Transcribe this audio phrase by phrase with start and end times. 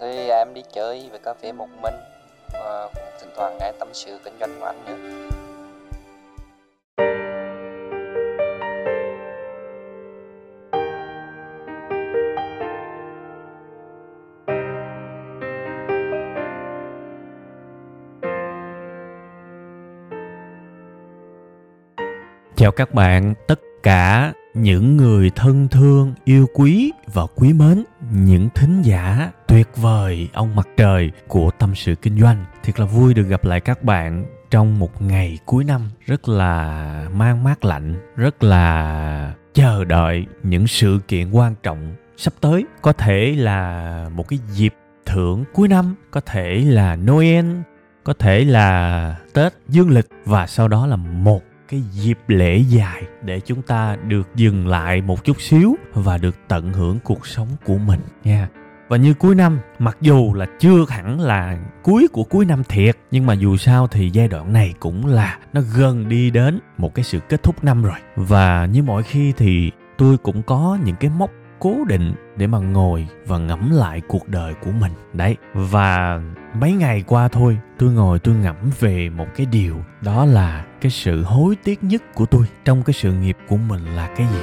[0.00, 1.94] Thì à, em đi chơi về cà phê một mình
[2.52, 4.96] và cũng thỉnh thoảng nghe tâm sự kinh doanh của anh nữa.
[22.56, 28.48] Chào các bạn, tất cả những người thân thương, yêu quý và quý mến, những
[28.54, 32.44] thính giả tuyệt vời ông mặt trời của tâm sự kinh doanh.
[32.62, 37.08] Thiệt là vui được gặp lại các bạn trong một ngày cuối năm rất là
[37.14, 42.64] mang mát lạnh, rất là chờ đợi những sự kiện quan trọng sắp tới.
[42.82, 44.74] Có thể là một cái dịp
[45.06, 47.46] thưởng cuối năm, có thể là Noel,
[48.04, 53.02] có thể là Tết dương lịch và sau đó là một cái dịp lễ dài
[53.22, 57.48] để chúng ta được dừng lại một chút xíu và được tận hưởng cuộc sống
[57.64, 58.48] của mình nha.
[58.88, 62.96] Và như cuối năm, mặc dù là chưa hẳn là cuối của cuối năm thiệt,
[63.10, 66.94] nhưng mà dù sao thì giai đoạn này cũng là nó gần đi đến một
[66.94, 67.98] cái sự kết thúc năm rồi.
[68.16, 71.30] Và như mọi khi thì tôi cũng có những cái mốc
[71.60, 74.92] cố định để mà ngồi và ngẫm lại cuộc đời của mình.
[75.12, 76.20] Đấy, và
[76.54, 80.90] mấy ngày qua thôi, tôi ngồi tôi ngẫm về một cái điều, đó là cái
[80.90, 84.40] sự hối tiếc nhất của tôi trong cái sự nghiệp của mình là cái gì?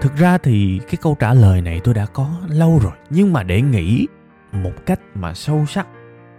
[0.00, 3.42] Thực ra thì cái câu trả lời này tôi đã có lâu rồi, nhưng mà
[3.42, 4.06] để nghĩ
[4.54, 5.86] một cách mà sâu sắc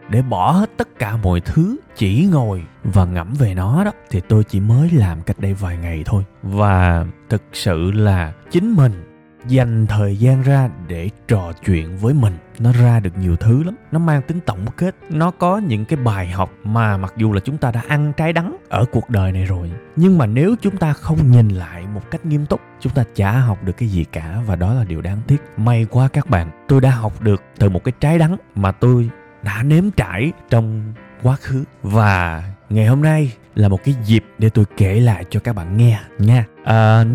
[0.10, 4.22] để bỏ hết tất cả mọi thứ chỉ ngồi và ngẫm về nó đó, thì
[4.22, 6.24] tôi chỉ mới làm cách đây vài ngày thôi.
[6.44, 9.15] Và thực sự là chính mình
[9.48, 12.38] dành thời gian ra để trò chuyện với mình.
[12.60, 13.76] Nó ra được nhiều thứ lắm.
[13.92, 14.96] Nó mang tính tổng kết.
[15.10, 18.34] Nó có những cái bài học mà mặc dù là chúng ta đã ăn trái
[18.34, 22.12] đắng ở cuộc đời này rồi nhưng mà nếu chúng ta không nhìn lại một
[22.12, 25.02] cách nghiêm túc chúng ta chả học được cái gì cả và đó là điều
[25.02, 25.38] đáng tiếc.
[25.58, 29.10] May quá các bạn tôi đã học được từ một cái trái đắng mà tôi
[29.44, 31.64] đã nếm trải trong quá khứ.
[31.84, 35.78] Và ngày hôm nay là một cái dịp để tôi kể lại cho các bạn
[35.78, 36.46] nghe nha.
[36.64, 37.06] À,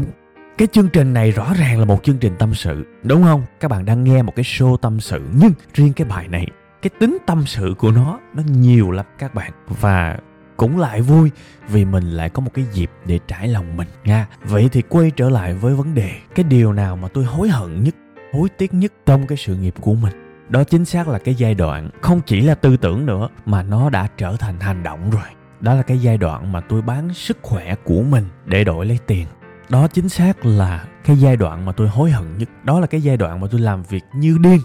[0.60, 3.42] cái chương trình này rõ ràng là một chương trình tâm sự, đúng không?
[3.60, 6.46] Các bạn đang nghe một cái show tâm sự, nhưng riêng cái bài này,
[6.82, 9.52] cái tính tâm sự của nó nó nhiều lắm các bạn.
[9.68, 10.18] Và
[10.56, 11.30] cũng lại vui
[11.68, 14.26] vì mình lại có một cái dịp để trải lòng mình nha.
[14.44, 17.84] Vậy thì quay trở lại với vấn đề, cái điều nào mà tôi hối hận
[17.84, 17.94] nhất,
[18.32, 20.44] hối tiếc nhất trong cái sự nghiệp của mình?
[20.48, 23.90] Đó chính xác là cái giai đoạn, không chỉ là tư tưởng nữa, mà nó
[23.90, 25.28] đã trở thành hành động rồi.
[25.60, 28.98] Đó là cái giai đoạn mà tôi bán sức khỏe của mình để đổi lấy
[29.06, 29.26] tiền
[29.70, 32.48] đó chính xác là cái giai đoạn mà tôi hối hận nhất.
[32.64, 34.60] Đó là cái giai đoạn mà tôi làm việc như điên.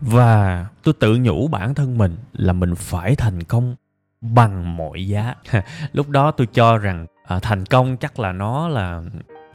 [0.00, 3.76] Và tôi tự nhủ bản thân mình là mình phải thành công
[4.20, 5.34] bằng mọi giá.
[5.92, 9.02] Lúc đó tôi cho rằng à, thành công chắc là nó là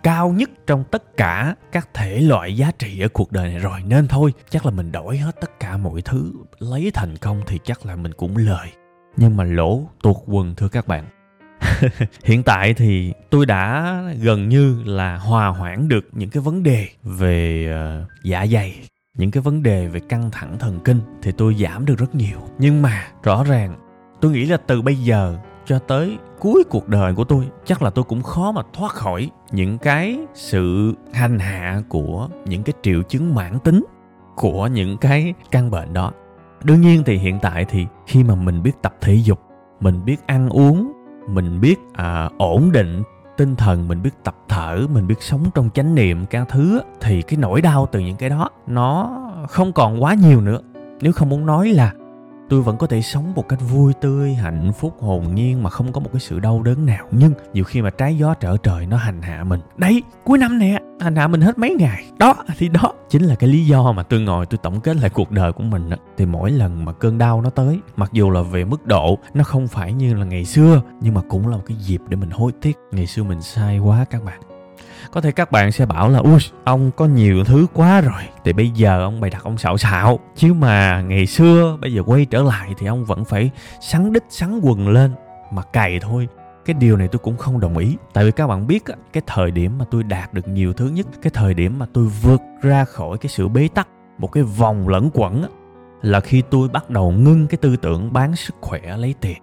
[0.04, 3.84] cao nhất trong tất cả các thể loại giá trị ở cuộc đời này rồi.
[3.88, 7.60] Nên thôi chắc là mình đổi hết tất cả mọi thứ lấy thành công thì
[7.64, 8.68] chắc là mình cũng lời.
[9.18, 11.06] Nhưng mà lỗ tuột quần thưa các bạn.
[12.24, 16.88] hiện tại thì tôi đã gần như là hòa hoãn được những cái vấn đề
[17.04, 17.68] về
[18.02, 18.76] uh, dạ dày
[19.18, 22.38] những cái vấn đề về căng thẳng thần kinh thì tôi giảm được rất nhiều.
[22.58, 23.76] Nhưng mà rõ ràng
[24.22, 27.90] tôi nghĩ là từ bây giờ cho tới cuối cuộc đời của tôi chắc là
[27.90, 33.02] tôi cũng khó mà thoát khỏi những cái sự hành hạ của những cái triệu
[33.04, 33.86] chứng mãn tính
[34.36, 36.12] của những cái căn bệnh đó.
[36.64, 39.40] Đương nhiên thì hiện tại thì khi mà mình biết tập thể dục
[39.80, 40.92] mình biết ăn uống
[41.28, 43.04] mình biết à, ổn định
[43.38, 47.22] tinh thần mình biết tập thở mình biết sống trong chánh niệm các thứ thì
[47.22, 49.20] cái nỗi đau từ những cái đó nó
[49.50, 50.60] không còn quá nhiều nữa.
[51.02, 51.94] Nếu không muốn nói là
[52.52, 55.92] tôi vẫn có thể sống một cách vui tươi, hạnh phúc, hồn nhiên mà không
[55.92, 57.08] có một cái sự đau đớn nào.
[57.12, 59.60] Nhưng nhiều khi mà trái gió trở trời nó hành hạ mình.
[59.78, 62.06] Đấy, cuối năm nè, hành hạ mình hết mấy ngày.
[62.18, 65.10] Đó, thì đó chính là cái lý do mà tôi ngồi tôi tổng kết lại
[65.10, 65.98] cuộc đời của mình đó.
[66.18, 69.44] thì mỗi lần mà cơn đau nó tới, mặc dù là về mức độ nó
[69.44, 72.30] không phải như là ngày xưa, nhưng mà cũng là một cái dịp để mình
[72.32, 72.78] hối tiếc.
[72.92, 74.51] Ngày xưa mình sai quá các bạn
[75.12, 78.22] có thể các bạn sẽ bảo là ui ông có nhiều thứ quá rồi.
[78.44, 80.20] Thì bây giờ ông bày đặt ông xạo xạo.
[80.36, 83.52] Chứ mà ngày xưa bây giờ quay trở lại thì ông vẫn phải
[83.82, 85.12] sắn đít sắn quần lên
[85.52, 86.28] mà cày thôi.
[86.66, 87.98] Cái điều này tôi cũng không đồng ý.
[88.14, 90.88] Tại vì các bạn biết á, cái thời điểm mà tôi đạt được nhiều thứ
[90.88, 93.88] nhất cái thời điểm mà tôi vượt ra khỏi cái sự bế tắc
[94.18, 95.50] một cái vòng lẫn quẩn á,
[96.02, 99.38] là khi tôi bắt đầu ngưng cái tư tưởng bán sức khỏe lấy tiền.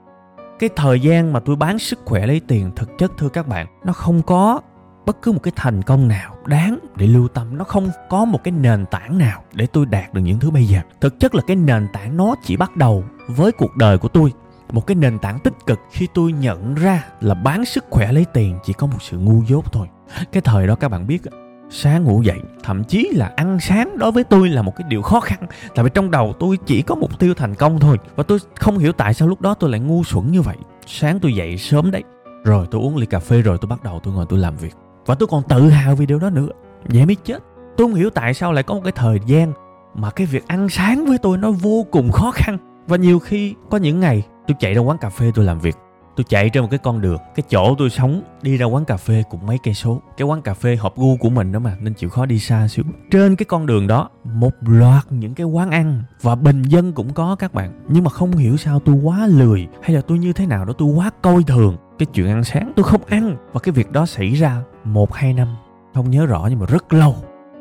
[0.58, 3.66] Cái thời gian mà tôi bán sức khỏe lấy tiền thực chất thưa các bạn
[3.84, 4.60] nó không có
[5.08, 8.44] bất cứ một cái thành công nào đáng để lưu tâm, nó không có một
[8.44, 10.80] cái nền tảng nào để tôi đạt được những thứ bây giờ.
[11.00, 14.32] Thực chất là cái nền tảng nó chỉ bắt đầu với cuộc đời của tôi,
[14.72, 18.26] một cái nền tảng tích cực khi tôi nhận ra là bán sức khỏe lấy
[18.32, 19.86] tiền chỉ có một sự ngu dốt thôi.
[20.32, 21.22] Cái thời đó các bạn biết,
[21.70, 25.02] sáng ngủ dậy, thậm chí là ăn sáng đối với tôi là một cái điều
[25.02, 25.38] khó khăn,
[25.74, 28.78] tại vì trong đầu tôi chỉ có mục tiêu thành công thôi, và tôi không
[28.78, 30.56] hiểu tại sao lúc đó tôi lại ngu xuẩn như vậy.
[30.86, 32.02] Sáng tôi dậy sớm đấy,
[32.44, 34.74] rồi tôi uống ly cà phê, rồi tôi bắt đầu tôi ngồi tôi làm việc
[35.08, 36.48] và tôi còn tự hào vì điều đó nữa.
[36.84, 37.38] Vậy mới chết.
[37.76, 39.52] Tôi không hiểu tại sao lại có một cái thời gian
[39.94, 42.58] mà cái việc ăn sáng với tôi nó vô cùng khó khăn.
[42.86, 45.76] Và nhiều khi có những ngày tôi chạy ra quán cà phê tôi làm việc.
[46.16, 48.96] Tôi chạy trên một cái con đường, cái chỗ tôi sống, đi ra quán cà
[48.96, 50.00] phê cũng mấy cây số.
[50.16, 52.68] Cái quán cà phê hợp gu của mình đó mà, nên chịu khó đi xa
[52.68, 52.84] xíu.
[53.10, 57.12] Trên cái con đường đó, một loạt những cái quán ăn và bình dân cũng
[57.12, 57.72] có các bạn.
[57.88, 60.72] Nhưng mà không hiểu sao tôi quá lười hay là tôi như thế nào đó,
[60.78, 64.06] tôi quá coi thường cái chuyện ăn sáng tôi không ăn và cái việc đó
[64.06, 65.56] xảy ra một hai năm
[65.94, 67.16] không nhớ rõ nhưng mà rất lâu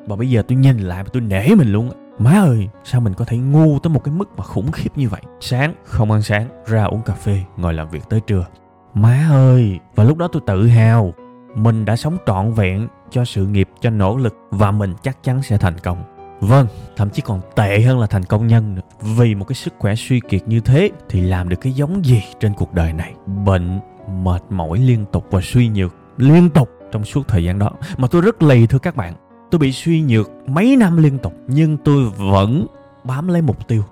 [0.07, 3.13] và bây giờ tôi nhìn lại và tôi nể mình luôn Má ơi, sao mình
[3.13, 5.21] có thể ngu tới một cái mức mà khủng khiếp như vậy?
[5.39, 8.45] Sáng, không ăn sáng, ra uống cà phê, ngồi làm việc tới trưa.
[8.93, 11.13] Má ơi, và lúc đó tôi tự hào.
[11.55, 15.43] Mình đã sống trọn vẹn cho sự nghiệp, cho nỗ lực và mình chắc chắn
[15.43, 16.03] sẽ thành công.
[16.39, 18.81] Vâng, thậm chí còn tệ hơn là thành công nhân nữa.
[19.17, 22.23] Vì một cái sức khỏe suy kiệt như thế thì làm được cái giống gì
[22.39, 23.13] trên cuộc đời này?
[23.45, 27.71] Bệnh, mệt mỏi liên tục và suy nhược liên tục trong suốt thời gian đó.
[27.97, 29.13] Mà tôi rất lì, thưa các bạn.
[29.51, 32.67] Tôi bị suy nhược mấy năm liên tục, nhưng tôi vẫn
[33.03, 33.83] bám lấy mục tiêu.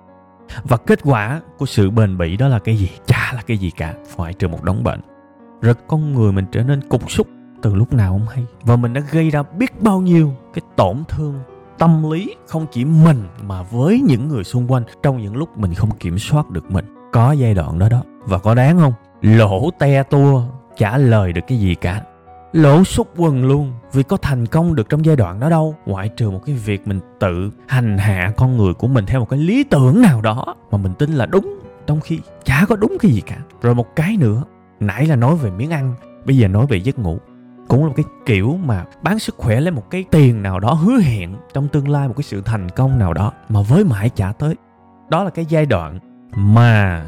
[0.64, 2.90] Và kết quả của sự bền bỉ đó là cái gì?
[3.06, 5.00] Chả là cái gì cả, ngoại trừ một đống bệnh.
[5.60, 7.26] Rồi con người mình trở nên cục xúc
[7.62, 8.44] từ lúc nào không hay.
[8.62, 11.34] Và mình đã gây ra biết bao nhiêu cái tổn thương
[11.78, 15.74] tâm lý, không chỉ mình mà với những người xung quanh trong những lúc mình
[15.74, 16.84] không kiểm soát được mình.
[17.12, 18.02] Có giai đoạn đó đó.
[18.24, 18.92] Và có đáng không?
[19.20, 20.42] Lỗ te tua
[20.76, 22.02] trả lời được cái gì cả.
[22.52, 25.74] Lỗ xúc quần luôn, vì có thành công được trong giai đoạn đó đâu.
[25.86, 29.28] Ngoại trừ một cái việc mình tự hành hạ con người của mình theo một
[29.28, 32.96] cái lý tưởng nào đó mà mình tin là đúng, trong khi chả có đúng
[33.00, 33.36] cái gì cả.
[33.62, 34.42] Rồi một cái nữa,
[34.80, 37.18] nãy là nói về miếng ăn, bây giờ nói về giấc ngủ.
[37.68, 40.72] Cũng là một cái kiểu mà bán sức khỏe lấy một cái tiền nào đó
[40.72, 44.10] hứa hẹn trong tương lai, một cái sự thành công nào đó mà với mãi
[44.10, 44.54] chả tới.
[45.08, 45.98] Đó là cái giai đoạn
[46.36, 47.04] mà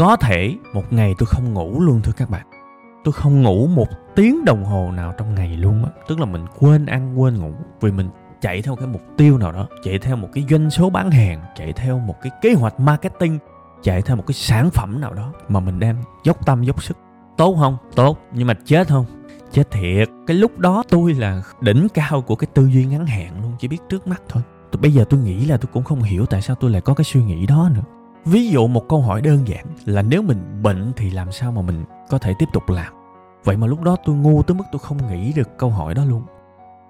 [0.00, 2.46] có thể một ngày tôi không ngủ luôn thưa các bạn.
[3.04, 5.90] Tôi không ngủ một tiếng đồng hồ nào trong ngày luôn á.
[6.08, 7.52] Tức là mình quên ăn, quên ngủ.
[7.80, 8.08] Vì mình
[8.40, 11.42] chạy theo cái mục tiêu nào đó, chạy theo một cái doanh số bán hàng,
[11.56, 13.38] chạy theo một cái kế hoạch marketing,
[13.82, 16.96] chạy theo một cái sản phẩm nào đó mà mình đang dốc tâm, dốc sức.
[17.36, 17.76] Tốt không?
[17.94, 18.18] Tốt.
[18.32, 19.04] Nhưng mà chết không?
[19.52, 20.08] Chết thiệt.
[20.26, 23.68] Cái lúc đó tôi là đỉnh cao của cái tư duy ngắn hạn luôn, chỉ
[23.68, 24.42] biết trước mắt thôi.
[24.72, 26.94] Tôi bây giờ tôi nghĩ là tôi cũng không hiểu tại sao tôi lại có
[26.94, 27.82] cái suy nghĩ đó nữa
[28.24, 31.62] ví dụ một câu hỏi đơn giản là nếu mình bệnh thì làm sao mà
[31.62, 32.92] mình có thể tiếp tục làm?
[33.44, 36.04] Vậy mà lúc đó tôi ngu tới mức tôi không nghĩ được câu hỏi đó
[36.04, 36.22] luôn.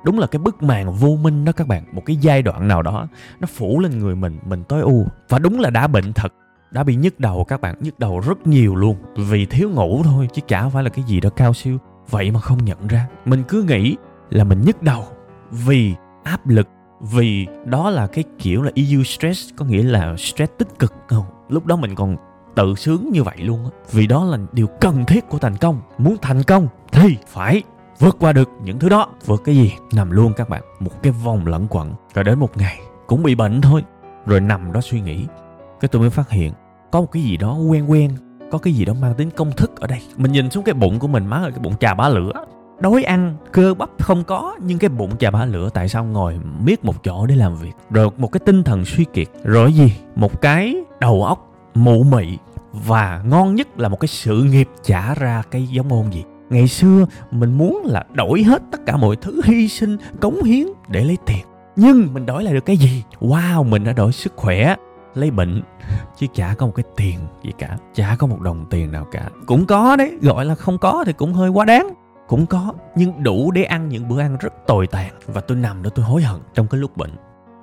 [0.04, 2.82] Đúng là cái bức màn vô minh đó các bạn, một cái giai đoạn nào
[2.82, 3.06] đó,
[3.40, 6.32] nó phủ lên người mình mình tối u và đúng là đã bệnh thật,
[6.70, 8.96] đã bị nhức đầu các bạn, nhức đầu rất nhiều luôn.
[9.16, 11.78] Vì thiếu ngủ thôi, chứ chả phải là cái gì đó cao siêu.
[12.10, 13.96] Vậy mà không nhận ra, mình cứ nghĩ
[14.30, 15.04] là mình nhức đầu
[15.50, 15.94] vì
[16.24, 16.68] áp lực
[17.00, 20.94] vì đó là cái kiểu là EU stress, có nghĩa là stress tích cực.
[21.08, 22.16] Không, lúc đó mình còn
[22.54, 23.70] tự sướng như vậy luôn á.
[23.92, 25.80] Vì đó là điều cần thiết của thành công.
[25.98, 27.62] Muốn thành công thì phải
[27.98, 29.08] vượt qua được những thứ đó.
[29.26, 29.72] Vượt cái gì?
[29.92, 31.94] Nằm luôn các bạn, một cái vòng lẫn quẩn.
[32.14, 33.84] Rồi đến một ngày, cũng bị bệnh thôi.
[34.26, 35.26] Rồi nằm đó suy nghĩ.
[35.80, 36.52] Cái tôi mới phát hiện,
[36.90, 38.10] có một cái gì đó quen quen,
[38.50, 40.02] có cái gì đó mang tính công thức ở đây.
[40.16, 42.32] Mình nhìn xuống cái bụng của mình, má ơi, cái bụng trà bá lửa
[42.80, 44.56] đói ăn, cơ bắp không có.
[44.62, 47.72] Nhưng cái bụng chà bá lửa tại sao ngồi miết một chỗ để làm việc?
[47.90, 49.28] Rồi một cái tinh thần suy kiệt.
[49.44, 49.92] Rồi gì?
[50.16, 52.38] Một cái đầu óc mụ mị.
[52.72, 56.24] Và ngon nhất là một cái sự nghiệp trả ra cái giống môn gì.
[56.50, 60.66] Ngày xưa mình muốn là đổi hết tất cả mọi thứ hy sinh, cống hiến
[60.88, 61.46] để lấy tiền.
[61.76, 63.04] Nhưng mình đổi lại được cái gì?
[63.20, 64.76] Wow, mình đã đổi sức khỏe,
[65.14, 65.62] lấy bệnh.
[66.18, 67.76] Chứ chả có một cái tiền gì cả.
[67.94, 69.28] Chả có một đồng tiền nào cả.
[69.46, 71.88] Cũng có đấy, gọi là không có thì cũng hơi quá đáng
[72.30, 75.12] cũng có, nhưng đủ để ăn những bữa ăn rất tồi tàn.
[75.26, 77.10] Và tôi nằm đó tôi hối hận trong cái lúc bệnh.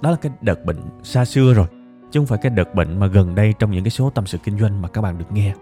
[0.02, 1.68] Đó là cái đợt bệnh xa xưa rồi.
[2.12, 4.38] Chứ không phải cái đợt bệnh mà gần đây trong những cái số tâm sự
[4.38, 5.54] kinh doanh mà các bạn được nghe.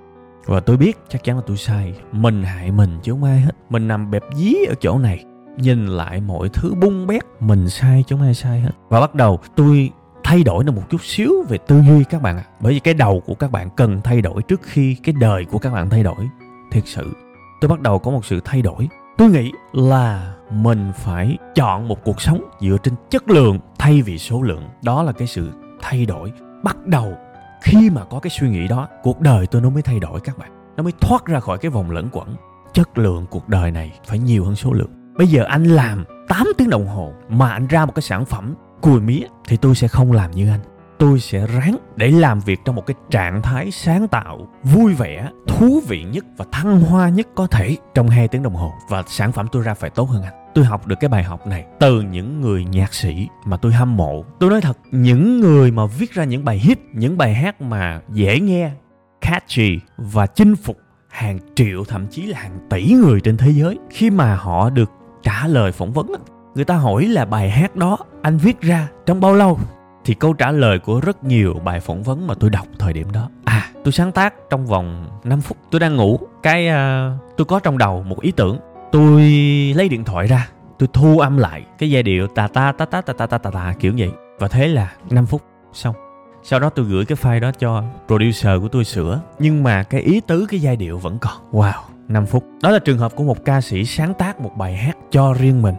[0.45, 1.93] Và tôi biết chắc chắn là tôi sai.
[2.12, 3.51] Mình hại mình chứ không ai hết.
[3.69, 5.25] Mình nằm bẹp dí ở chỗ này.
[5.57, 8.71] Nhìn lại mọi thứ bung bét, mình sai chứ không ai sai hết.
[8.89, 9.91] Và bắt đầu tôi
[10.24, 12.43] thay đổi được một chút xíu về tư duy các bạn ạ.
[12.47, 12.51] À.
[12.59, 15.57] bởi vì cái đầu của các bạn cần thay đổi trước khi cái đời của
[15.57, 16.29] các bạn thay đổi.
[16.71, 17.25] Thiệt sự
[17.65, 18.89] tôi bắt đầu có một sự thay đổi.
[19.17, 24.17] Tôi nghĩ là mình phải chọn một cuộc sống dựa trên chất lượng thay vì
[24.17, 24.63] số lượng.
[24.84, 26.31] Đó là cái sự thay đổi.
[26.63, 27.17] Bắt đầu
[27.63, 30.38] khi mà có cái suy nghĩ đó, cuộc đời tôi nó mới thay đổi các
[30.38, 30.51] bạn.
[30.77, 32.36] Nó mới thoát ra khỏi cái vòng lẫn quẩn.
[32.74, 35.13] Chất lượng cuộc đời này phải nhiều hơn số lượng.
[35.17, 38.55] Bây giờ anh làm 8 tiếng đồng hồ mà anh ra một cái sản phẩm
[38.81, 40.62] cùi mía thì tôi sẽ không làm như anh
[40.97, 45.29] tôi sẽ ráng để làm việc trong một cái trạng thái sáng tạo, vui vẻ,
[45.47, 48.73] thú vị nhất và thăng hoa nhất có thể trong 2 tiếng đồng hồ.
[48.89, 50.33] Và sản phẩm tôi ra phải tốt hơn anh.
[50.55, 53.97] Tôi học được cái bài học này từ những người nhạc sĩ mà tôi hâm
[53.97, 54.23] mộ.
[54.39, 58.01] Tôi nói thật, những người mà viết ra những bài hit, những bài hát mà
[58.09, 58.71] dễ nghe,
[59.21, 60.77] catchy và chinh phục
[61.09, 64.91] hàng triệu, thậm chí là hàng tỷ người trên thế giới, khi mà họ được
[65.23, 66.07] trả lời phỏng vấn
[66.55, 69.59] người ta hỏi là bài hát đó anh viết ra trong bao lâu?
[70.05, 73.12] Thì câu trả lời của rất nhiều bài phỏng vấn mà tôi đọc thời điểm
[73.12, 73.29] đó.
[73.45, 76.19] À tôi sáng tác trong vòng 5 phút tôi đang ngủ.
[76.43, 78.59] Cái uh, tôi có trong đầu một ý tưởng.
[78.91, 79.21] Tôi
[79.75, 83.01] lấy điện thoại ra tôi thu âm lại cái giai điệu ta ta ta ta
[83.01, 84.12] ta ta ta ta, ta kiểu vậy.
[84.39, 85.41] Và thế là 5 phút
[85.74, 85.95] xong.
[86.43, 89.21] Sau đó tôi gửi cái file đó cho producer của tôi sửa.
[89.39, 91.33] Nhưng mà cái ý tứ cái giai điệu vẫn còn.
[91.51, 92.43] Wow 5 phút.
[92.62, 95.62] Đó là trường hợp của một ca sĩ sáng tác một bài hát cho riêng
[95.62, 95.75] mình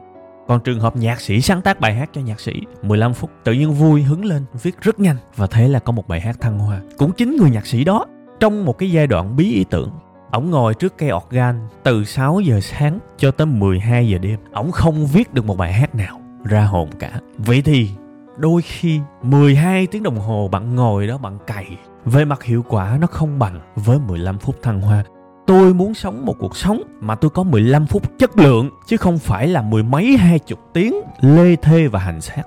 [0.48, 3.52] còn trường hợp nhạc sĩ sáng tác bài hát cho nhạc sĩ 15 phút tự
[3.52, 6.58] nhiên vui, hứng lên, viết rất nhanh và thế là có một bài hát thăng
[6.58, 8.06] hoa cũng chính người nhạc sĩ đó,
[8.40, 9.90] trong một cái giai đoạn bí ý tưởng,
[10.30, 14.40] Ổng ngồi trước cây organ từ 6 giờ sáng cho tới 12 giờ đêm.
[14.52, 17.20] Ổng không viết được một bài hát nào ra hồn cả.
[17.38, 17.90] Vậy thì,
[18.36, 21.66] đôi khi 12 tiếng đồng hồ bạn ngồi đó bạn cày,
[22.04, 25.04] về mặt hiệu quả nó không bằng với 15 phút thăng hoa
[25.46, 29.18] tôi muốn sống một cuộc sống mà tôi có 15 phút chất lượng, chứ không
[29.18, 32.42] phải là mười mấy hai chục tiếng lê thê và hành xác.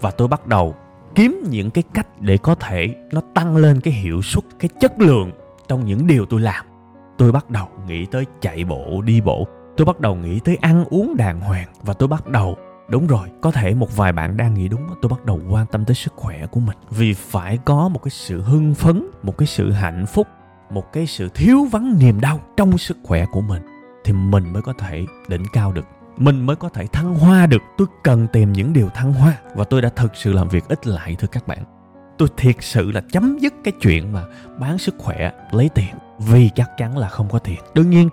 [0.00, 0.74] Và tôi bắt đầu
[1.14, 5.00] kiếm những cái cách để có thể nó tăng lên cái hiệu suất, cái chất
[5.00, 5.30] lượng
[5.68, 6.64] trong những điều tôi làm.
[7.18, 9.46] Tôi bắt đầu nghĩ tới chạy bộ, đi bộ.
[9.76, 11.68] Tôi bắt đầu nghĩ tới ăn uống đàng hoàng.
[11.82, 12.56] Và tôi bắt đầu,
[12.88, 15.84] đúng rồi, có thể một vài bạn đang nghĩ đúng tôi bắt đầu quan tâm
[15.84, 16.76] tới sức khỏe của mình.
[16.90, 20.26] Vì phải có một cái sự hưng phấn, một cái sự hạnh phúc
[20.70, 23.62] một cái sự thiếu vắng niềm đau trong sức khỏe của mình,
[24.04, 25.86] thì mình mới có thể đỉnh cao được.
[26.16, 27.62] Mình mới có thể thăng hoa được.
[27.78, 30.86] Tôi cần tìm những điều thăng hoa và tôi đã thực sự làm việc ít
[30.86, 31.58] lại, thưa các bạn.
[32.18, 34.22] Tôi thiệt sự là chấm dứt cái chuyện mà
[34.58, 37.58] bán sức khỏe, lấy tiền, vì chắc chắn là không có tiền.
[37.74, 38.08] Đương nhiên,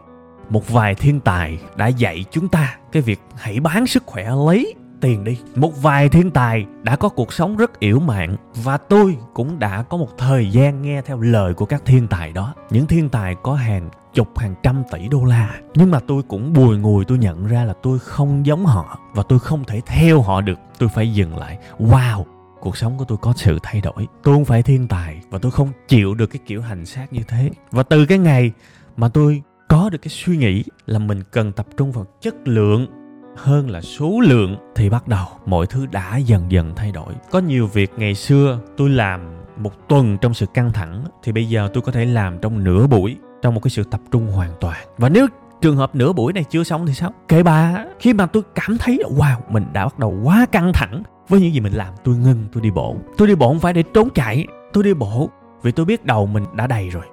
[0.49, 4.73] một vài thiên tài đã dạy chúng ta cái việc hãy bán sức khỏe lấy
[5.03, 5.37] tiền đi.
[5.55, 9.83] Một vài thiên tài đã có cuộc sống rất yểu mạn và tôi cũng đã
[9.83, 12.53] có một thời gian nghe theo lời của các thiên tài đó.
[12.69, 15.55] Những thiên tài có hàng chục, hàng trăm tỷ đô la.
[15.75, 19.23] Nhưng mà tôi cũng bùi ngùi tôi nhận ra là tôi không giống họ và
[19.23, 20.59] tôi không thể theo họ được.
[20.77, 21.57] Tôi phải dừng lại.
[21.79, 22.23] Wow,
[22.59, 24.07] cuộc sống của tôi có sự thay đổi.
[24.23, 27.21] Tôi không phải thiên tài và tôi không chịu được cái kiểu hành xác như
[27.27, 27.49] thế.
[27.71, 28.51] Và từ cái ngày
[28.97, 32.87] mà tôi có được cái suy nghĩ là mình cần tập trung vào chất lượng
[33.35, 37.13] hơn là số lượng thì bắt đầu mọi thứ đã dần dần thay đổi.
[37.31, 39.21] Có nhiều việc ngày xưa tôi làm
[39.57, 42.87] một tuần trong sự căng thẳng thì bây giờ tôi có thể làm trong nửa
[42.87, 44.77] buổi, trong một cái sự tập trung hoàn toàn.
[44.97, 45.27] Và nếu
[45.61, 47.13] trường hợp nửa buổi này chưa xong thì sao?
[47.27, 51.03] Kệ bà, khi mà tôi cảm thấy, wow, mình đã bắt đầu quá căng thẳng
[51.29, 52.95] với những gì mình làm, tôi ngưng, tôi đi bộ.
[53.17, 55.29] Tôi đi bộ không phải để trốn chạy, tôi đi bộ
[55.61, 57.03] vì tôi biết đầu mình đã đầy rồi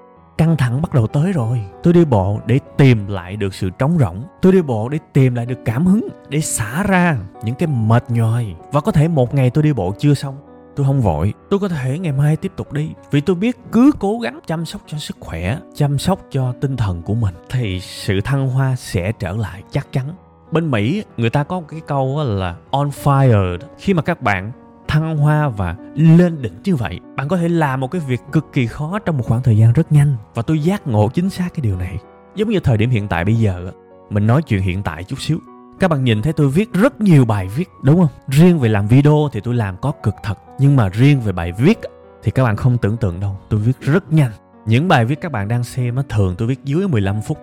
[0.40, 1.61] căng thẳng bắt đầu tới rồi.
[1.82, 4.23] Tôi đi bộ để tìm lại được sự trống rỗng.
[4.42, 8.04] Tôi đi bộ để tìm lại được cảm hứng, để xả ra những cái mệt
[8.09, 10.37] nhòi và có thể một ngày tôi đi bộ chưa xong,
[10.76, 11.35] tôi không vội.
[11.50, 14.66] Tôi có thể ngày mai tiếp tục đi, vì tôi biết cứ cố gắng chăm
[14.66, 18.76] sóc cho sức khỏe, chăm sóc cho tinh thần của mình, thì sự thăng hoa
[18.76, 20.06] sẽ trở lại chắc chắn.
[20.52, 23.59] Bên mỹ, người ta có một cái câu là, on fire.
[23.78, 24.52] Khi mà các bạn
[24.88, 28.46] thăng hoa và lên đỉnh như vậy, bạn có thể làm một cái việc cực
[28.52, 30.16] kỳ khó trong một khoảng thời gian rất nhanh.
[30.34, 31.99] Và tôi giác ngộ chính xác cái điều này.
[32.34, 33.72] Giống như thời điểm hiện tại bây giờ
[34.10, 35.38] mình nói chuyện hiện tại chút xíu.
[35.80, 38.10] Các bạn nhìn thấy tôi viết rất nhiều bài viết, đúng không?
[38.28, 40.38] Riêng về làm video thì tôi làm có cực thật.
[40.58, 41.78] Nhưng mà riêng về bài viết
[42.22, 43.37] thì các bạn không tưởng tượng đâu.
[43.49, 44.30] Tôi viết rất nhanh.
[44.66, 47.38] Những bài viết các bạn đang xem á, thường tôi viết dưới 15 phút.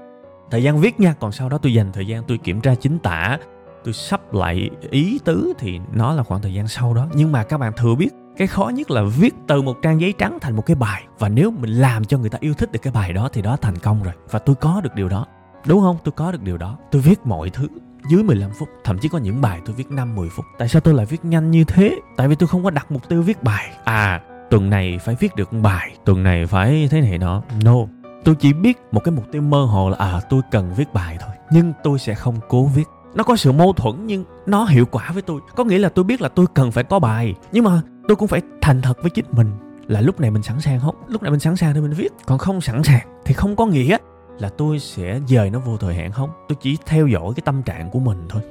[0.51, 2.99] Thời gian viết nha, còn sau đó tôi dành thời gian tôi kiểm tra chính
[2.99, 3.37] tả
[3.83, 7.07] tôi sắp lại ý tứ thì nó là khoảng thời gian sau đó.
[7.13, 10.13] Nhưng mà các bạn thừa biết, cái khó nhất là viết từ một trang giấy
[10.17, 11.03] trắng thành một cái bài.
[11.19, 13.57] Và nếu mình làm cho người ta yêu thích được cái bài đó thì đó
[13.61, 14.13] thành công rồi.
[14.31, 15.25] Và tôi có được điều đó.
[15.65, 15.97] Đúng không?
[16.03, 16.77] Tôi có được điều đó.
[16.91, 17.67] Tôi viết mọi thứ
[18.09, 18.69] dưới 15 phút.
[18.83, 20.45] Thậm chí có những bài tôi viết 5 10 phút.
[20.57, 21.95] Tại sao tôi lại viết nhanh như thế?
[22.17, 23.71] Tại vì tôi không có đặt mục tiêu viết bài.
[23.83, 25.97] À tuần này phải viết được bài.
[26.05, 27.75] Tuần này phải thế này đó no.
[28.23, 31.17] Tôi chỉ biết một cái mục tiêu mơ hồ là à tôi cần viết bài
[31.19, 31.35] thôi.
[31.51, 32.83] Nhưng tôi sẽ không cố viết
[33.17, 35.41] nó có sự mâu thuẫn nhưng nó hiệu quả với tôi.
[35.55, 38.27] Có nghĩa là tôi biết là tôi cần phải có bài, nhưng mà tôi cũng
[38.27, 39.51] phải thành thật với chính mình
[39.87, 40.95] là lúc này mình sẵn sàng không?
[41.07, 42.09] Lúc này mình sẵn sàng thì mình viết.
[42.25, 43.97] Còn không sẵn sàng thì không có nghĩa
[44.39, 46.29] là tôi sẽ dời nó vô thời hạn không?
[46.49, 48.41] Tôi chỉ theo dõi cái tâm trạng của mình thôi.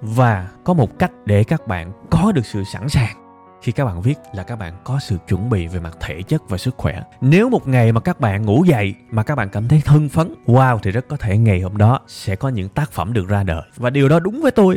[0.00, 3.21] Và có một cách để các bạn có được sự sẵn sàng
[3.62, 6.42] khi các bạn viết là các bạn có sự chuẩn bị về mặt thể chất
[6.48, 7.02] và sức khỏe.
[7.20, 10.34] Nếu một ngày mà các bạn ngủ dậy mà các bạn cảm thấy hưng phấn,
[10.46, 13.42] wow, thì rất có thể ngày hôm đó sẽ có những tác phẩm được ra
[13.42, 13.62] đời.
[13.76, 14.76] Và điều đó đúng với tôi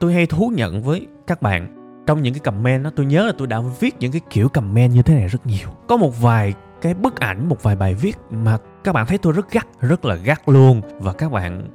[0.00, 1.72] tôi hay thú nhận với các bạn.
[2.06, 4.92] Trong những cái comment đó, tôi nhớ là tôi đã viết những cái kiểu comment
[4.92, 5.68] như thế này rất nhiều.
[5.88, 9.32] Có một vài cái bức ảnh, một vài bài viết mà các bạn thấy tôi
[9.32, 10.82] rất gắt, rất là gắt luôn.
[10.98, 11.68] Và các bạn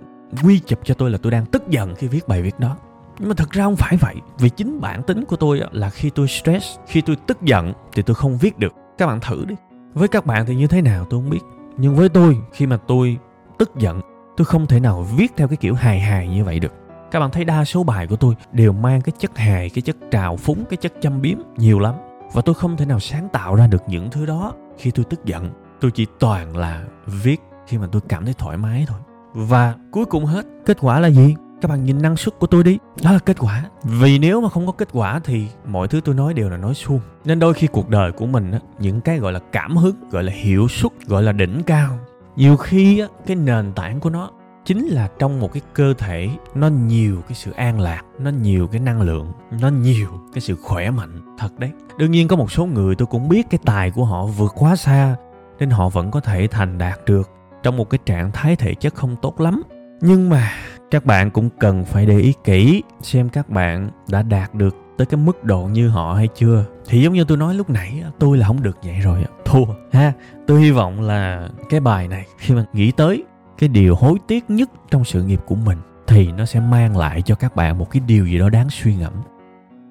[0.43, 2.77] quy chụp cho tôi là tôi đang tức giận khi viết bài viết đó
[3.21, 4.15] nhưng mà thật ra không phải vậy.
[4.39, 8.01] Vì chính bản tính của tôi là khi tôi stress, khi tôi tức giận, thì
[8.01, 8.73] tôi không viết được.
[8.97, 9.55] Các bạn thử đi.
[9.93, 11.39] Với các bạn thì như thế nào tôi không biết.
[11.77, 13.17] Nhưng với tôi, khi mà tôi
[13.57, 14.01] tức giận,
[14.37, 16.73] tôi không thể nào viết theo cái kiểu hài hài như vậy được.
[17.11, 19.97] Các bạn thấy đa số bài của tôi đều mang cái chất hài, cái chất
[20.11, 21.95] trào phúng, cái chất châm biếm nhiều lắm.
[22.33, 25.25] Và tôi không thể nào sáng tạo ra được những thứ đó khi tôi tức
[25.25, 25.49] giận.
[25.81, 28.99] Tôi chỉ toàn là viết khi mà tôi cảm thấy thoải mái thôi.
[29.33, 31.35] Và cuối cùng hết, kết quả là gì?
[31.62, 32.77] Các bạn nhìn năng suất của tôi đi.
[33.03, 33.63] Đó là kết quả.
[33.84, 36.74] Vì nếu mà không có kết quả thì mọi thứ tôi nói đều là nói
[36.74, 37.00] suông.
[37.25, 40.24] Nên đôi khi cuộc đời của mình á, những cái gọi là cảm hứng, gọi
[40.24, 42.00] là hiệu suất, gọi là đỉnh cao,
[42.36, 44.30] nhiều khi á, cái nền tảng của nó
[44.65, 48.68] chính là trong một cái cơ thể, nó nhiều cái sự an lạc, nó nhiều
[48.68, 51.36] cái năng lượng, nó nhiều cái sự khỏe mạnh.
[51.38, 51.72] Thật đấy.
[51.98, 54.75] Đương nhiên có một số người tôi cũng biết cái tài của họ vượt quá
[54.75, 55.15] xa,
[55.60, 57.30] nên họ vẫn có thể thành đạt được
[57.63, 59.62] trong một cái trạng thái thể chất không tốt lắm.
[60.01, 60.51] Nhưng mà
[60.91, 65.05] các bạn cũng cần phải để ý kỹ xem các bạn đã đạt được tới
[65.05, 66.65] cái mức độ như họ hay chưa.
[66.88, 70.13] Thì giống như tôi nói lúc nãy tôi là không được vậy rồi thua, ha.
[70.48, 73.24] Tôi hy vọng là cái bài này, khi mà nghĩ tới
[73.57, 77.21] cái điều hối tiếc nhất trong sự nghiệp của mình, thì nó sẽ mang lại
[77.21, 79.13] cho các bạn một cái điều gì đó đáng suy ngẫm.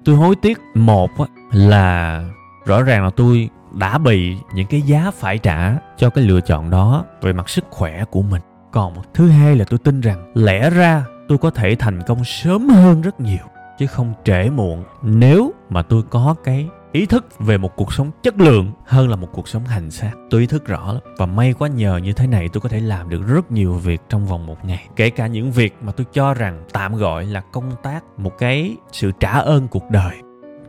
[0.05, 1.09] Tôi hối tiếc một
[1.51, 2.23] là
[2.65, 6.69] rõ ràng là tôi đã bị những cái giá phải trả cho cái lựa chọn
[6.69, 8.41] đó về mặt sức khỏe của mình
[8.71, 12.69] còn thứ hai là tôi tin rằng lẽ ra tôi có thể thành công sớm
[12.69, 13.45] hơn rất nhiều,
[13.79, 14.83] chứ không trễ muộn.
[15.01, 19.15] Nếu mà tôi có cái ý thức về một cuộc sống chất lượng hơn là
[19.15, 21.01] một cuộc sống hành xác, tôi ý thức rõ lắm.
[21.17, 24.01] Và may quá nhờ như thế này tôi có thể làm được rất nhiều việc
[24.09, 24.87] trong vòng một ngày.
[24.95, 28.75] Kể cả những việc mà tôi cho rằng tạm gọi là công tác, một cái
[28.91, 30.13] sự trả ơn cuộc đời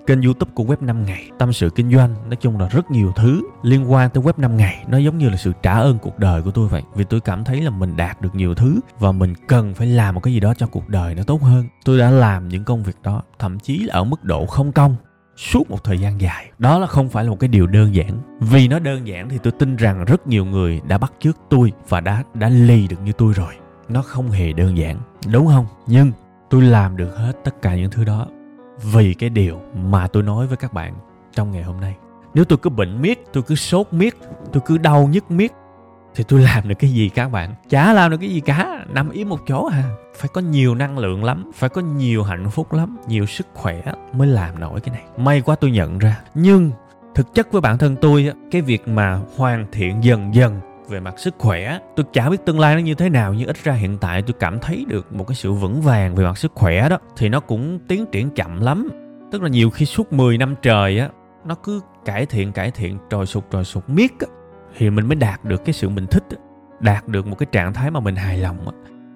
[0.07, 3.13] kênh youtube của web 5 ngày, tâm sự kinh doanh, nói chung là rất nhiều
[3.17, 4.85] thứ liên quan tới web 5 ngày.
[4.89, 7.45] Nó giống như là sự trả ơn cuộc đời của tôi vậy, vì tôi cảm
[7.45, 10.41] thấy là mình đạt được nhiều thứ và mình cần phải làm một cái gì
[10.41, 11.65] đó cho cuộc đời nó tốt hơn.
[11.85, 14.97] Tôi đã làm những công việc đó, thậm chí là ở mức độ không công,
[15.37, 16.51] suốt một thời gian dài.
[16.59, 18.19] Đó là không phải là một cái điều đơn giản.
[18.41, 21.73] Vì nó đơn giản thì tôi tin rằng rất nhiều người đã bắt chước tôi
[21.89, 23.55] và đã đã lì được như tôi rồi.
[23.89, 24.99] Nó không hề đơn giản,
[25.33, 25.67] đúng không?
[25.87, 26.13] Nhưng
[26.51, 28.27] tôi làm được hết tất cả những thứ đó
[28.83, 30.95] vì cái điều mà tôi nói với các bạn
[31.33, 31.95] trong ngày hôm nay.
[32.35, 34.17] Nếu tôi cứ bệnh miết, tôi cứ sốt miết,
[34.53, 35.53] tôi cứ đau nhức miết,
[36.15, 37.55] thì tôi làm được cái gì các bạn?
[37.69, 39.83] Chả làm được cái gì cả, nằm im một chỗ à.
[40.17, 43.83] Phải có nhiều năng lượng lắm, phải có nhiều hạnh phúc lắm, nhiều sức khỏe
[44.13, 45.05] mới làm nổi cái này.
[45.17, 46.21] May quá tôi nhận ra.
[46.35, 46.71] Nhưng
[47.15, 51.19] thực chất với bản thân tôi cái việc mà hoàn thiện dần dần về mặt
[51.19, 53.99] sức khỏe, tôi chả biết tương lai nó như thế nào, nhưng ít ra hiện
[53.99, 56.99] tại tôi cảm thấy được một cái sự vững vàng về mặt sức khỏe đó,
[57.17, 58.89] thì nó cũng tiến triển chậm lắm.
[59.33, 61.09] Tức là nhiều khi suốt 10 năm trời á,
[61.45, 64.27] nó cứ cải thiện cải thiện, trồi sụt trồi sụt miết á,
[64.77, 66.37] thì mình mới đạt được cái sự mình thích á,
[66.81, 68.73] đạt được một cái trạng thái mà mình hài lòng á.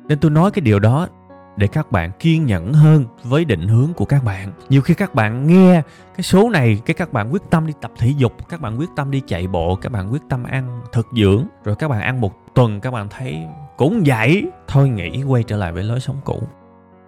[0.09, 1.09] Nên tôi nói cái điều đó
[1.57, 4.53] để các bạn kiên nhẫn hơn với định hướng của các bạn.
[4.69, 5.83] Nhiều khi các bạn nghe
[6.16, 8.90] cái số này, cái các bạn quyết tâm đi tập thể dục, các bạn quyết
[8.97, 12.21] tâm đi chạy bộ, các bạn quyết tâm ăn thực dưỡng, rồi các bạn ăn
[12.21, 16.16] một tuần, các bạn thấy cũng vậy thôi nghĩ quay trở lại với lối sống
[16.25, 16.42] cũ.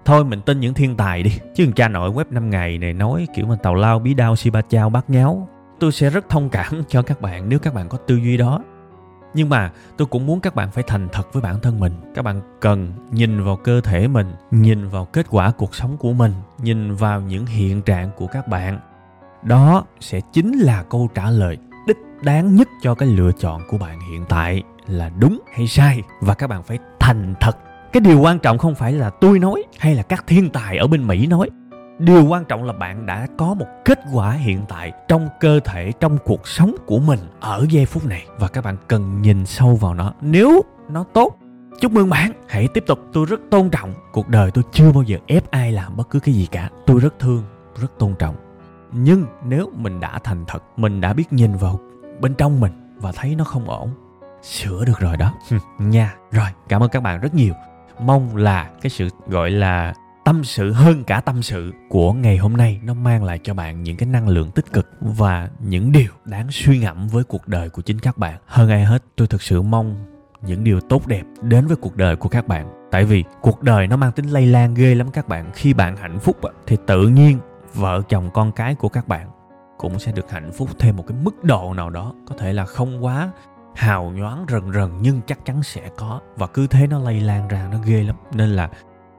[0.04, 1.30] Thôi mình tin những thiên tài đi.
[1.54, 4.50] Chứ cha nội web 5 ngày này nói kiểu mà tàu lao, bí đao, si
[4.50, 5.48] ba chao, bát nháo.
[5.80, 8.60] Tôi sẽ rất thông cảm cho các bạn nếu các bạn có tư duy đó
[9.34, 11.92] nhưng mà tôi cũng muốn các bạn phải thành thật với bản thân mình.
[12.14, 16.12] Các bạn cần nhìn vào cơ thể mình, nhìn vào kết quả cuộc sống của
[16.12, 18.80] mình, nhìn vào những hiện trạng của các bạn.
[19.42, 23.78] Đó sẽ chính là câu trả lời đích đáng nhất cho cái lựa chọn của
[23.78, 26.02] bạn hiện tại là đúng hay sai.
[26.20, 27.56] Và các bạn phải thành thật.
[27.92, 30.86] Cái điều quan trọng không phải là tôi nói hay là các thiên tài ở
[30.86, 31.50] bên mỹ nói
[31.98, 35.92] điều quan trọng là bạn đã có một kết quả hiện tại trong cơ thể,
[36.00, 38.26] trong cuộc sống của mình ở giây phút này.
[38.38, 40.12] Và các bạn cần nhìn sâu vào nó.
[40.20, 41.38] Nếu nó tốt,
[41.80, 42.32] chúc mừng bạn.
[42.48, 42.98] Hãy tiếp tục.
[43.12, 46.20] Tôi rất tôn trọng cuộc đời tôi chưa bao giờ ép ai làm bất cứ
[46.20, 46.70] cái gì cả.
[46.86, 47.42] Tôi rất thương,
[47.80, 48.36] rất tôn trọng.
[48.92, 51.80] Nhưng nếu mình đã thành thật, mình đã biết nhìn vào
[52.20, 53.90] bên trong mình và thấy nó không ổn,
[54.42, 55.34] sửa được rồi đó.
[55.78, 56.14] Nha.
[56.30, 57.54] Rồi, cảm ơn các bạn rất nhiều.
[58.00, 59.94] Mong là cái sự gọi là
[60.28, 62.80] tâm sự hơn cả tâm sự của ngày hôm nay.
[62.84, 66.46] Nó mang lại cho bạn những cái năng lượng tích cực và những điều đáng
[66.50, 68.38] suy ngẫm với cuộc đời của chính các bạn.
[68.46, 69.96] Hơn ai hết, tôi thực sự mong
[70.42, 72.88] những điều tốt đẹp đến với cuộc đời của các bạn.
[72.90, 75.50] Tại vì cuộc đời nó mang tính lây lan ghê lắm các bạn.
[75.54, 76.36] Khi bạn hạnh phúc
[76.66, 77.38] thì tự nhiên
[77.74, 79.30] vợ chồng con cái của các bạn
[79.78, 82.14] cũng sẽ được hạnh phúc thêm một cái mức độ nào đó.
[82.28, 83.30] Có thể là không quá
[83.74, 86.20] hào nhoáng, rần rần, nhưng chắc chắn sẽ có.
[86.36, 88.16] Và cứ thế nó lây lan ra, nó ghê lắm.
[88.32, 88.70] Nên là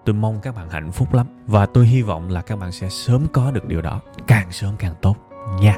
[0.09, 1.27] tôi mong các bạn hạnh phúc lắm.
[1.47, 4.01] Và tôi hy vọng là các bạn sẽ sớm có được điều đó.
[4.27, 5.17] Càng sớm càng tốt
[5.61, 5.75] nha.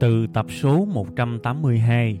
[0.00, 2.20] Từ tập số 182,